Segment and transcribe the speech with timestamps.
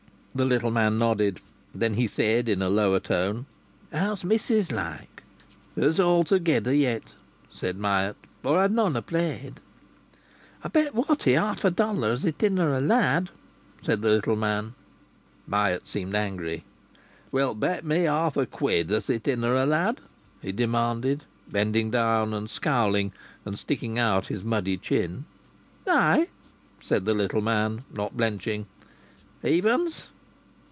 [0.33, 1.41] The little man nodded.
[1.75, 3.47] Then he said in a lower tone:
[3.91, 5.23] "How's missis, like?"
[5.75, 7.13] "Her's altogether yet,"
[7.53, 8.15] said Myatt.
[8.41, 9.59] "Or I'd none ha' played!"
[10.63, 13.29] "I've bet Watty half a dollar as it inna' a lad!"
[13.81, 14.73] said the little man.
[15.47, 16.63] Myatt seemed angry.
[17.33, 19.99] "Wilt bet me half a quid as it inna' a lad?"
[20.41, 23.11] he demanded, bending down and scowling
[23.43, 25.25] and sticking out his muddy chin.
[25.85, 26.29] "Ay!"
[26.79, 28.65] said the little man, not blenching.
[29.43, 30.07] "Evens?"